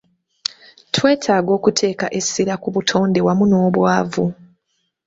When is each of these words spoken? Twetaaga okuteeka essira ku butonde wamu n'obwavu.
Twetaaga 0.93 1.51
okuteeka 1.57 2.05
essira 2.19 2.55
ku 2.61 2.67
butonde 2.75 3.19
wamu 3.25 3.43
n'obwavu. 3.47 4.25